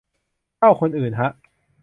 [0.57, 1.29] เช่าคนอื่นฮะ